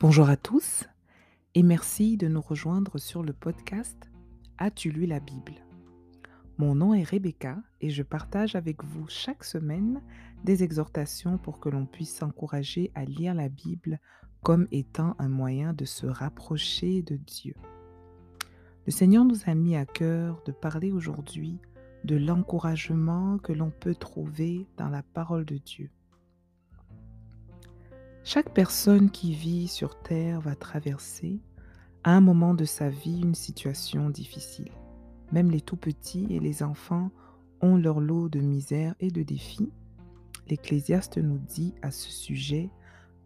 Bonjour 0.00 0.28
à 0.28 0.36
tous 0.36 0.84
et 1.56 1.64
merci 1.64 2.16
de 2.16 2.28
nous 2.28 2.40
rejoindre 2.40 2.98
sur 2.98 3.24
le 3.24 3.32
podcast 3.32 4.08
As-tu 4.56 4.92
lu 4.92 5.06
la 5.06 5.18
Bible? 5.18 5.54
Mon 6.56 6.76
nom 6.76 6.94
est 6.94 7.02
Rebecca 7.02 7.58
et 7.80 7.90
je 7.90 8.04
partage 8.04 8.54
avec 8.54 8.84
vous 8.84 9.08
chaque 9.08 9.42
semaine 9.42 10.00
des 10.44 10.62
exhortations 10.62 11.36
pour 11.36 11.58
que 11.58 11.68
l'on 11.68 11.84
puisse 11.84 12.14
s'encourager 12.14 12.92
à 12.94 13.04
lire 13.04 13.34
la 13.34 13.48
Bible 13.48 13.98
comme 14.44 14.68
étant 14.70 15.16
un 15.18 15.28
moyen 15.28 15.72
de 15.72 15.84
se 15.84 16.06
rapprocher 16.06 17.02
de 17.02 17.16
Dieu. 17.16 17.56
Le 18.86 18.92
Seigneur 18.92 19.24
nous 19.24 19.40
a 19.46 19.54
mis 19.56 19.74
à 19.74 19.84
cœur 19.84 20.40
de 20.46 20.52
parler 20.52 20.92
aujourd'hui 20.92 21.58
de 22.04 22.14
l'encouragement 22.14 23.38
que 23.38 23.52
l'on 23.52 23.70
peut 23.70 23.96
trouver 23.96 24.68
dans 24.76 24.90
la 24.90 25.02
parole 25.02 25.44
de 25.44 25.56
Dieu. 25.56 25.90
Chaque 28.24 28.52
personne 28.52 29.10
qui 29.10 29.32
vit 29.32 29.68
sur 29.68 30.00
Terre 30.00 30.40
va 30.40 30.54
traverser 30.54 31.40
à 32.04 32.12
un 32.12 32.20
moment 32.20 32.54
de 32.54 32.64
sa 32.64 32.88
vie 32.88 33.20
une 33.20 33.34
situation 33.34 34.10
difficile. 34.10 34.72
Même 35.32 35.50
les 35.50 35.60
tout 35.60 35.76
petits 35.76 36.26
et 36.30 36.40
les 36.40 36.62
enfants 36.62 37.10
ont 37.60 37.76
leur 37.76 38.00
lot 38.00 38.28
de 38.28 38.40
misère 38.40 38.94
et 39.00 39.10
de 39.10 39.22
défis. 39.22 39.72
L'Ecclésiaste 40.48 41.18
nous 41.18 41.38
dit 41.38 41.74
à 41.82 41.90
ce 41.90 42.10
sujet 42.10 42.70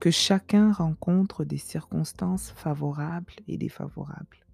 que 0.00 0.10
chacun 0.10 0.72
rencontre 0.72 1.44
des 1.44 1.58
circonstances 1.58 2.50
favorables 2.50 3.34
et 3.46 3.56
défavorables. 3.56 4.44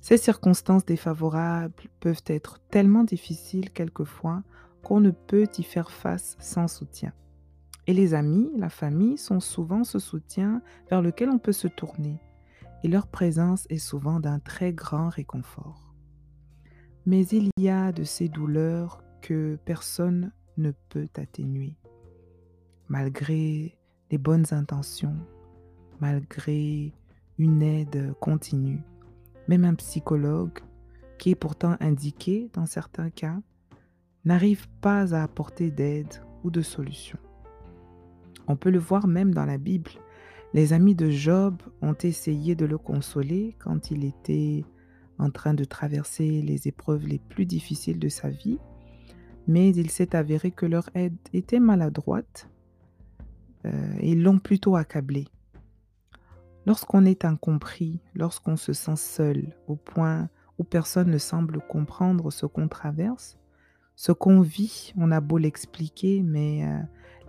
Ces 0.00 0.16
circonstances 0.16 0.84
défavorables 0.84 1.74
peuvent 1.98 2.22
être 2.26 2.60
tellement 2.70 3.04
difficiles 3.04 3.70
quelquefois 3.70 4.42
qu'on 4.82 5.00
ne 5.00 5.10
peut 5.10 5.48
y 5.58 5.62
faire 5.62 5.90
face 5.90 6.36
sans 6.38 6.68
soutien. 6.68 7.12
Et 7.90 7.92
les 7.92 8.14
amis, 8.14 8.48
la 8.56 8.68
famille 8.68 9.18
sont 9.18 9.40
souvent 9.40 9.82
ce 9.82 9.98
soutien 9.98 10.62
vers 10.90 11.02
lequel 11.02 11.28
on 11.28 11.40
peut 11.40 11.50
se 11.50 11.66
tourner, 11.66 12.20
et 12.84 12.88
leur 12.88 13.08
présence 13.08 13.66
est 13.68 13.78
souvent 13.78 14.20
d'un 14.20 14.38
très 14.38 14.72
grand 14.72 15.08
réconfort. 15.08 15.92
Mais 17.04 17.26
il 17.26 17.50
y 17.58 17.68
a 17.68 17.90
de 17.90 18.04
ces 18.04 18.28
douleurs 18.28 19.02
que 19.20 19.58
personne 19.64 20.30
ne 20.56 20.70
peut 20.88 21.08
atténuer, 21.16 21.74
malgré 22.86 23.76
les 24.12 24.18
bonnes 24.18 24.46
intentions, 24.52 25.16
malgré 25.98 26.94
une 27.38 27.60
aide 27.60 28.14
continue. 28.20 28.84
Même 29.48 29.64
un 29.64 29.74
psychologue, 29.74 30.60
qui 31.18 31.30
est 31.30 31.34
pourtant 31.34 31.76
indiqué 31.80 32.50
dans 32.52 32.66
certains 32.66 33.10
cas, 33.10 33.40
n'arrive 34.24 34.68
pas 34.80 35.12
à 35.12 35.24
apporter 35.24 35.72
d'aide 35.72 36.22
ou 36.44 36.52
de 36.52 36.62
solution. 36.62 37.18
On 38.50 38.56
peut 38.56 38.70
le 38.70 38.80
voir 38.80 39.06
même 39.06 39.32
dans 39.32 39.46
la 39.46 39.58
Bible. 39.58 39.92
Les 40.54 40.72
amis 40.72 40.96
de 40.96 41.08
Job 41.08 41.62
ont 41.82 41.94
essayé 42.02 42.56
de 42.56 42.66
le 42.66 42.78
consoler 42.78 43.54
quand 43.60 43.92
il 43.92 44.04
était 44.04 44.64
en 45.18 45.30
train 45.30 45.54
de 45.54 45.62
traverser 45.62 46.42
les 46.42 46.66
épreuves 46.66 47.06
les 47.06 47.20
plus 47.20 47.46
difficiles 47.46 48.00
de 48.00 48.08
sa 48.08 48.28
vie, 48.28 48.58
mais 49.46 49.70
il 49.70 49.88
s'est 49.88 50.16
avéré 50.16 50.50
que 50.50 50.66
leur 50.66 50.90
aide 50.94 51.16
était 51.32 51.60
maladroite 51.60 52.50
euh, 53.66 53.94
et 54.00 54.16
l'ont 54.16 54.40
plutôt 54.40 54.74
accablé. 54.74 55.28
Lorsqu'on 56.66 57.04
est 57.04 57.24
incompris, 57.24 58.00
lorsqu'on 58.16 58.56
se 58.56 58.72
sent 58.72 58.96
seul 58.96 59.54
au 59.68 59.76
point 59.76 60.28
où 60.58 60.64
personne 60.64 61.10
ne 61.10 61.18
semble 61.18 61.60
comprendre 61.68 62.32
ce 62.32 62.46
qu'on 62.46 62.66
traverse, 62.66 63.38
ce 63.94 64.10
qu'on 64.10 64.40
vit, 64.40 64.92
on 64.96 65.12
a 65.12 65.20
beau 65.20 65.38
l'expliquer, 65.38 66.22
mais 66.24 66.64
euh, 66.64 66.80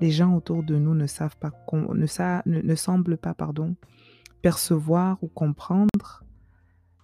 les 0.02 0.12
gens 0.12 0.36
autour 0.36 0.64
de 0.64 0.76
nous 0.78 0.96
ne 0.96 1.06
savent 1.06 1.38
pas, 1.38 1.52
ne, 1.72 2.62
ne 2.62 2.76
semblent 2.76 3.18
pas, 3.18 3.36
pardon, 3.36 3.76
percevoir 4.42 5.24
ou 5.24 5.28
comprendre. 5.28 6.24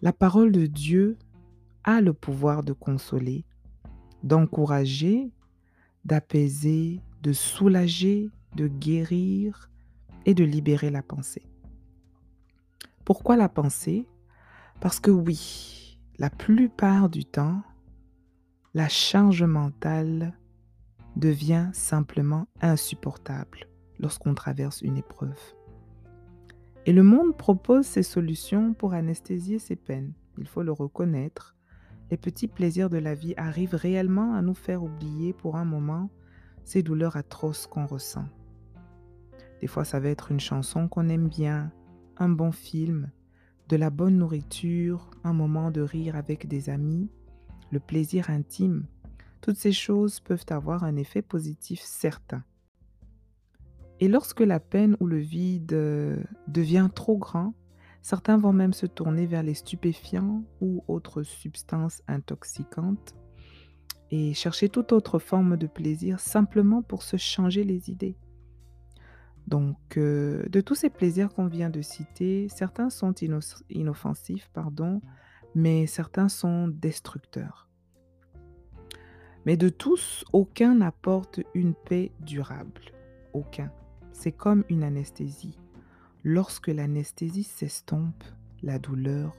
La 0.01 0.11
parole 0.11 0.51
de 0.51 0.66
Dieu 0.66 1.17
a 1.83 2.01
le 2.01 2.13
pouvoir 2.13 2.63
de 2.63 2.73
consoler, 2.73 3.45
d'encourager, 4.23 5.31
d'apaiser, 6.05 7.01
de 7.22 7.33
soulager, 7.33 8.29
de 8.55 8.67
guérir 8.67 9.69
et 10.25 10.33
de 10.33 10.43
libérer 10.43 10.89
la 10.89 11.03
pensée. 11.03 11.47
Pourquoi 13.05 13.38
la 13.38 13.47
pensée? 13.47 14.07
Parce 14.81 14.99
que 14.99 15.11
oui, 15.11 15.99
la 16.17 16.29
plupart 16.29 17.09
du 17.09 17.25
temps, 17.25 17.61
la 18.73 18.89
charge 18.89 19.43
mentale 19.43 20.38
devient 21.17 21.69
simplement 21.73 22.47
insupportable 22.61 23.67
lorsqu'on 24.00 24.35
traverse 24.35 24.81
une 24.81 24.97
épreuve. 24.97 25.39
Et 26.85 26.94
le 26.94 27.03
monde 27.03 27.35
propose 27.35 27.85
ses 27.85 28.03
solutions 28.03 28.73
pour 28.73 28.94
anesthésier 28.94 29.59
ses 29.59 29.75
peines. 29.75 30.13
Il 30.38 30.47
faut 30.47 30.63
le 30.63 30.72
reconnaître. 30.72 31.55
Les 32.11 32.17
petits 32.17 32.47
plaisirs 32.47 32.89
de 32.89 32.97
la 32.97 33.16
vie 33.16 33.33
arrivent 33.35 33.75
réellement 33.75 34.35
à 34.35 34.41
nous 34.41 34.53
faire 34.53 34.83
oublier 34.83 35.33
pour 35.33 35.57
un 35.57 35.66
moment 35.66 36.09
ces 36.63 36.83
douleurs 36.83 37.17
atroces 37.17 37.67
qu'on 37.67 37.85
ressent. 37.85 38.28
Des 39.59 39.67
fois, 39.67 39.84
ça 39.84 39.99
va 39.99 40.09
être 40.09 40.31
une 40.31 40.39
chanson 40.39 40.88
qu'on 40.88 41.09
aime 41.09 41.28
bien, 41.28 41.72
un 42.17 42.29
bon 42.29 42.51
film, 42.51 43.09
de 43.69 43.75
la 43.75 43.89
bonne 43.89 44.17
nourriture, 44.17 45.09
un 45.23 45.34
moment 45.34 45.72
de 45.72 45.81
rire 45.81 46.16
avec 46.16 46.47
des 46.47 46.69
amis, 46.69 47.09
le 47.72 47.79
plaisir 47.79 48.29
intime. 48.29 48.85
Toutes 49.41 49.57
ces 49.57 49.71
choses 49.71 50.19
peuvent 50.19 50.45
avoir 50.49 50.83
un 50.83 50.95
effet 50.95 51.21
positif 51.21 51.81
certain. 51.81 52.43
Et 53.99 54.07
lorsque 54.07 54.41
la 54.41 54.59
peine 54.59 54.95
ou 54.99 55.07
le 55.07 55.17
vide 55.17 55.73
euh, 55.73 56.17
devient 56.47 56.89
trop 56.93 57.17
grand, 57.17 57.53
certains 58.01 58.37
vont 58.37 58.53
même 58.53 58.73
se 58.73 58.85
tourner 58.85 59.25
vers 59.25 59.43
les 59.43 59.55
stupéfiants 59.55 60.43
ou 60.61 60.83
autres 60.87 61.23
substances 61.23 62.03
intoxicantes 62.07 63.15
et 64.11 64.33
chercher 64.33 64.69
toute 64.69 64.91
autre 64.91 65.19
forme 65.19 65.57
de 65.57 65.67
plaisir 65.67 66.19
simplement 66.19 66.81
pour 66.81 67.03
se 67.03 67.17
changer 67.17 67.63
les 67.63 67.89
idées. 67.89 68.17
Donc, 69.47 69.97
euh, 69.97 70.43
de 70.49 70.61
tous 70.61 70.75
ces 70.75 70.89
plaisirs 70.89 71.29
qu'on 71.33 71.47
vient 71.47 71.69
de 71.69 71.81
citer, 71.81 72.49
certains 72.49 72.89
sont 72.89 73.13
inoffensifs, 73.69 74.49
pardon, 74.53 75.01
mais 75.55 75.87
certains 75.87 76.29
sont 76.29 76.67
destructeurs. 76.67 77.66
Mais 79.47 79.56
de 79.56 79.69
tous, 79.69 80.25
aucun 80.34 80.75
n'apporte 80.75 81.40
une 81.53 81.74
paix 81.74 82.12
durable. 82.19 82.81
Aucun. 83.31 83.72
C'est 84.12 84.34
comme 84.34 84.66
une 84.68 84.84
anesthésie. 84.84 85.58
Lorsque 86.25 86.68
l'anesthésie 86.68 87.46
s'estompe, 87.46 88.25
la 88.62 88.78
douleur 88.78 89.31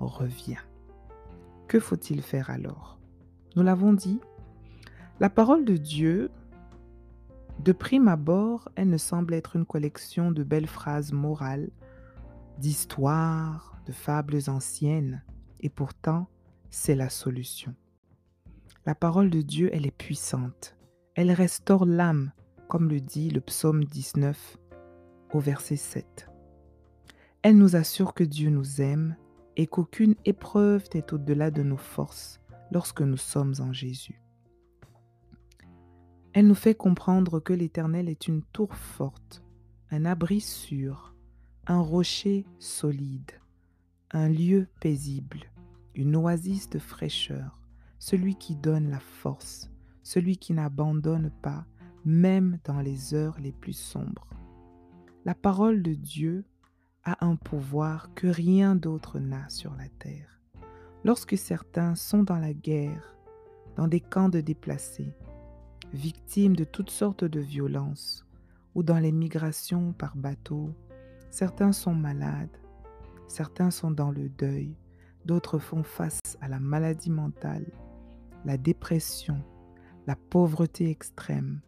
revient. 0.00 0.58
Que 1.68 1.78
faut-il 1.78 2.20
faire 2.20 2.50
alors? 2.50 2.98
Nous 3.54 3.62
l'avons 3.62 3.92
dit, 3.92 4.18
la 5.20 5.30
parole 5.30 5.64
de 5.64 5.76
Dieu, 5.76 6.32
de 7.60 7.70
prime 7.70 8.08
abord, 8.08 8.68
elle 8.74 8.90
ne 8.90 8.98
semble 8.98 9.34
être 9.34 9.54
une 9.54 9.66
collection 9.66 10.32
de 10.32 10.42
belles 10.42 10.66
phrases 10.66 11.12
morales, 11.12 11.70
d'histoires, 12.58 13.80
de 13.86 13.92
fables 13.92 14.40
anciennes. 14.48 15.22
Et 15.60 15.68
pourtant, 15.68 16.26
c'est 16.70 16.96
la 16.96 17.08
solution. 17.08 17.76
La 18.86 18.94
parole 18.94 19.30
de 19.30 19.40
Dieu, 19.40 19.70
elle 19.72 19.86
est 19.86 19.96
puissante. 19.96 20.76
Elle 21.14 21.32
restaure 21.32 21.86
l'âme, 21.86 22.32
comme 22.68 22.90
le 22.90 23.00
dit 23.00 23.30
le 23.30 23.40
psaume 23.40 23.82
19 23.82 24.58
au 25.32 25.40
verset 25.40 25.76
7. 25.76 26.28
Elle 27.40 27.56
nous 27.56 27.76
assure 27.76 28.12
que 28.12 28.24
Dieu 28.24 28.50
nous 28.50 28.82
aime 28.82 29.16
et 29.56 29.66
qu'aucune 29.66 30.16
épreuve 30.26 30.86
n'est 30.94 31.14
au-delà 31.14 31.50
de 31.50 31.62
nos 31.62 31.78
forces 31.78 32.42
lorsque 32.72 33.00
nous 33.00 33.16
sommes 33.16 33.54
en 33.60 33.72
Jésus. 33.72 34.20
Elle 36.34 36.46
nous 36.46 36.54
fait 36.54 36.74
comprendre 36.74 37.40
que 37.40 37.54
l'Éternel 37.54 38.10
est 38.10 38.28
une 38.28 38.42
tour 38.42 38.74
forte, 38.74 39.42
un 39.92 40.04
abri 40.04 40.42
sûr, 40.42 41.14
un 41.66 41.80
rocher 41.80 42.44
solide, 42.58 43.32
un 44.10 44.28
lieu 44.28 44.68
paisible, 44.80 45.40
une 45.94 46.16
oasis 46.16 46.68
de 46.68 46.78
fraîcheur, 46.78 47.63
celui 48.04 48.34
qui 48.34 48.54
donne 48.54 48.90
la 48.90 49.00
force, 49.00 49.70
celui 50.02 50.36
qui 50.36 50.52
n'abandonne 50.52 51.30
pas, 51.40 51.64
même 52.04 52.58
dans 52.64 52.80
les 52.80 53.14
heures 53.14 53.40
les 53.40 53.50
plus 53.50 53.72
sombres. 53.72 54.28
La 55.24 55.34
parole 55.34 55.82
de 55.82 55.94
Dieu 55.94 56.44
a 57.04 57.24
un 57.24 57.36
pouvoir 57.36 58.12
que 58.14 58.26
rien 58.26 58.76
d'autre 58.76 59.18
n'a 59.20 59.48
sur 59.48 59.74
la 59.74 59.88
terre. 59.88 60.38
Lorsque 61.02 61.38
certains 61.38 61.94
sont 61.94 62.22
dans 62.22 62.38
la 62.38 62.52
guerre, 62.52 63.16
dans 63.76 63.88
des 63.88 64.00
camps 64.00 64.28
de 64.28 64.42
déplacés, 64.42 65.16
victimes 65.94 66.56
de 66.56 66.64
toutes 66.64 66.90
sortes 66.90 67.24
de 67.24 67.40
violences, 67.40 68.26
ou 68.74 68.82
dans 68.82 68.98
les 68.98 69.12
migrations 69.12 69.94
par 69.94 70.14
bateau, 70.14 70.74
certains 71.30 71.72
sont 71.72 71.94
malades, 71.94 72.58
certains 73.28 73.70
sont 73.70 73.92
dans 73.92 74.10
le 74.10 74.28
deuil, 74.28 74.76
D'autres 75.24 75.58
font 75.58 75.82
face 75.82 76.20
à 76.42 76.48
la 76.48 76.60
maladie 76.60 77.10
mentale, 77.10 77.64
la 78.44 78.56
dépression, 78.56 79.42
la 80.06 80.16
pauvreté 80.16 80.90
extrême, 80.90 81.60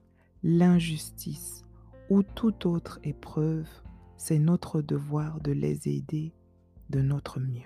l'injustice 0.42 1.62
ou 2.10 2.22
toute 2.22 2.66
autre 2.66 3.00
épreuve 3.02 3.68
c'est 4.16 4.38
notre 4.38 4.82
devoir 4.82 5.40
de 5.40 5.52
les 5.52 5.88
aider 5.88 6.32
de 6.90 7.00
notre 7.00 7.40
mieux. 7.40 7.62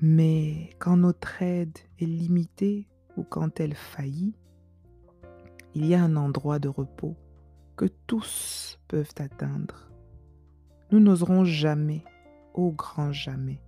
Mais 0.00 0.70
quand 0.78 0.96
notre 0.96 1.42
aide 1.42 1.78
est 1.98 2.06
limitée 2.06 2.88
ou 3.16 3.22
quand 3.22 3.60
elle 3.60 3.74
faillit, 3.74 4.34
il 5.74 5.86
y 5.86 5.94
a 5.94 6.02
un 6.02 6.16
endroit 6.16 6.58
de 6.58 6.68
repos 6.68 7.16
que 7.76 7.86
tous 8.06 8.78
peuvent 8.88 9.14
atteindre. 9.18 9.90
Nous 10.90 11.00
n'oserons 11.00 11.44
jamais, 11.44 12.04
au 12.54 12.72
grand 12.72 13.12
jamais, 13.12 13.62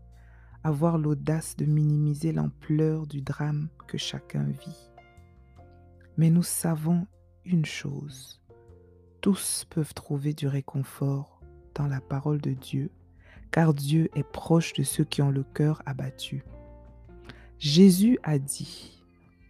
avoir 0.65 0.97
l'audace 0.97 1.57
de 1.57 1.67
minimiser 1.67 2.33
l'ampleur 2.33 3.07
du 3.07 3.21
drame 3.21 3.69
que 3.87 3.99
chacun 3.99 4.45
vit. 4.45 4.91
Mais 6.17 6.31
nous 6.31 6.43
savons 6.43 7.07
une 7.45 7.67
chose, 7.67 8.43
tous 9.21 9.67
peuvent 9.69 9.93
trouver 9.95 10.33
du 10.33 10.49
réconfort 10.49 11.41
dans 11.75 11.87
la 11.87 12.01
parole 12.01 12.41
de 12.41 12.53
Dieu, 12.53 12.91
car 13.51 13.75
Dieu 13.75 14.09
est 14.15 14.29
proche 14.29 14.73
de 14.73 14.83
ceux 14.83 15.05
qui 15.05 15.23
ont 15.23 15.31
le 15.31 15.45
cœur 15.45 15.83
abattu. 15.87 16.45
Jésus 17.59 18.19
a 18.23 18.39
dit, 18.39 19.03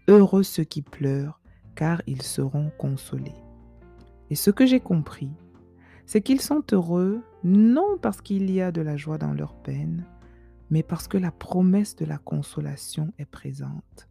Heureux 0.08 0.42
ceux 0.42 0.64
qui 0.64 0.82
pleurent, 0.82 1.40
car 1.76 2.02
ils 2.06 2.22
seront 2.22 2.70
consolés. 2.76 3.34
Et 4.30 4.34
ce 4.34 4.50
que 4.50 4.66
j'ai 4.66 4.80
compris, 4.80 5.30
c'est 6.06 6.20
qu'ils 6.20 6.40
sont 6.40 6.62
heureux 6.72 7.22
non 7.44 7.98
parce 8.00 8.20
qu'il 8.20 8.50
y 8.50 8.60
a 8.60 8.72
de 8.72 8.80
la 8.80 8.96
joie 8.96 9.18
dans 9.18 9.32
leur 9.32 9.54
peine, 9.54 10.04
mais 10.74 10.82
parce 10.82 11.06
que 11.06 11.18
la 11.18 11.30
promesse 11.30 11.94
de 11.94 12.04
la 12.04 12.18
consolation 12.18 13.14
est 13.18 13.30
présente. 13.30 14.08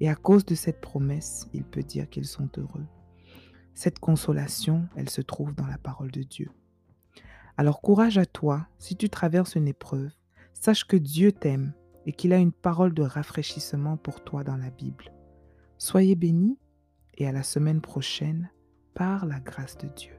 Et 0.00 0.08
à 0.08 0.14
cause 0.14 0.46
de 0.46 0.54
cette 0.54 0.80
promesse, 0.80 1.46
il 1.52 1.64
peut 1.64 1.82
dire 1.82 2.08
qu'ils 2.08 2.24
sont 2.24 2.48
heureux. 2.56 2.86
Cette 3.74 3.98
consolation, 3.98 4.88
elle 4.96 5.10
se 5.10 5.20
trouve 5.20 5.54
dans 5.54 5.66
la 5.66 5.76
parole 5.76 6.10
de 6.10 6.22
Dieu. 6.22 6.50
Alors 7.58 7.82
courage 7.82 8.16
à 8.16 8.24
toi, 8.24 8.68
si 8.78 8.96
tu 8.96 9.10
traverses 9.10 9.54
une 9.54 9.68
épreuve, 9.68 10.10
sache 10.54 10.86
que 10.86 10.96
Dieu 10.96 11.30
t'aime 11.30 11.74
et 12.06 12.12
qu'il 12.12 12.32
a 12.32 12.38
une 12.38 12.52
parole 12.52 12.94
de 12.94 13.02
rafraîchissement 13.02 13.98
pour 13.98 14.24
toi 14.24 14.44
dans 14.44 14.56
la 14.56 14.70
Bible. 14.70 15.12
Soyez 15.76 16.14
bénis 16.14 16.58
et 17.18 17.28
à 17.28 17.32
la 17.32 17.42
semaine 17.42 17.82
prochaine 17.82 18.50
par 18.94 19.26
la 19.26 19.40
grâce 19.40 19.76
de 19.76 19.88
Dieu. 19.88 20.17